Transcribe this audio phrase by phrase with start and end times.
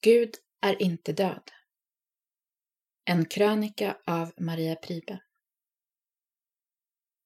[0.00, 1.50] Gud är inte död.
[3.04, 5.20] En krönika av Maria Pribe.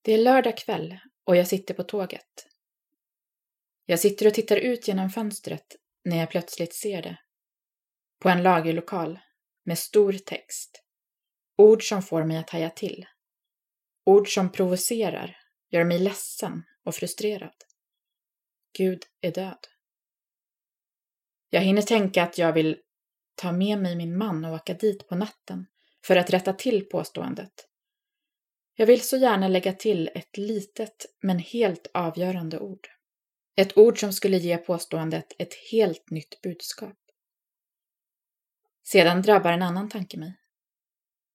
[0.03, 2.47] Det är lördag kväll och jag sitter på tåget.
[3.87, 7.19] Jag sitter och tittar ut genom fönstret när jag plötsligt ser det.
[8.19, 9.19] På en lagerlokal
[9.65, 10.85] med stor text.
[11.57, 13.07] Ord som får mig att haja till.
[14.05, 15.37] Ord som provocerar,
[15.71, 17.55] gör mig ledsen och frustrerad.
[18.79, 19.67] Gud är död.
[21.51, 22.77] Jag hinner tänka att jag vill
[23.35, 25.67] ta med mig min man och åka dit på natten
[26.05, 27.67] för att rätta till påståendet.
[28.75, 32.89] Jag vill så gärna lägga till ett litet men helt avgörande ord.
[33.57, 36.97] Ett ord som skulle ge påståendet ett helt nytt budskap.
[38.83, 40.37] Sedan drabbar en annan tanke mig.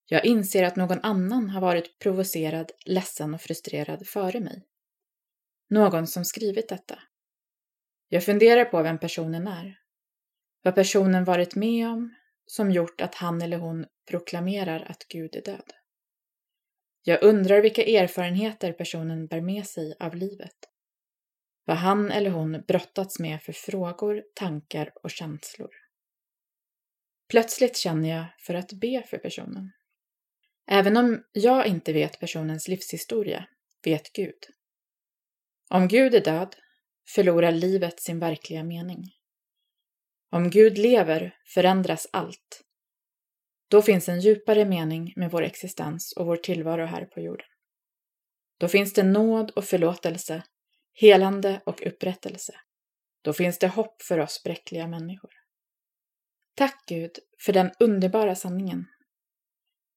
[0.06, 4.66] Jag inser att någon annan har varit provocerad, ledsen och frustrerad före mig.
[5.70, 7.00] Någon som skrivit detta.
[8.10, 9.85] Jag funderar på vem personen är
[10.66, 12.16] vad personen varit med om
[12.46, 15.74] som gjort att han eller hon proklamerar att Gud är död.
[17.04, 20.56] Jag undrar vilka erfarenheter personen bär med sig av livet.
[21.66, 25.70] Vad han eller hon brottats med för frågor, tankar och känslor.
[27.30, 29.72] Plötsligt känner jag för att be för personen.
[30.68, 33.46] Även om jag inte vet personens livshistoria,
[33.84, 34.40] vet Gud.
[35.70, 36.56] Om Gud är död
[37.08, 39.12] förlorar livet sin verkliga mening.
[40.30, 42.62] Om Gud lever förändras allt.
[43.68, 47.48] Då finns en djupare mening med vår existens och vår tillvaro här på jorden.
[48.58, 50.44] Då finns det nåd och förlåtelse,
[50.94, 52.54] helande och upprättelse.
[53.22, 55.32] Då finns det hopp för oss bräckliga människor.
[56.56, 57.12] Tack Gud
[57.46, 58.86] för den underbara sanningen.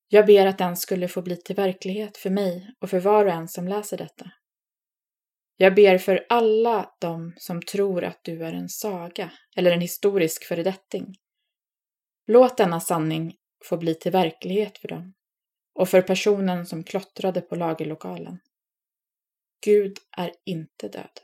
[0.08, 3.32] Jag ber att den skulle få bli till verklighet för mig och för var och
[3.32, 4.30] en som läser detta.
[5.60, 10.44] Jag ber för alla de som tror att du är en saga eller en historisk
[10.44, 11.14] föredetting.
[12.26, 15.14] Låt denna sanning få bli till verklighet för dem
[15.74, 18.38] och för personen som klottrade på lagerlokalen.
[19.64, 21.20] Gud är inte död.